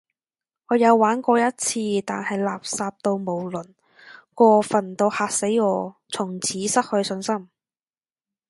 [0.69, 3.63] 我有玩過一次，但係垃圾到無倫，
[4.33, 7.47] 過份到嚇死我，從此失去信心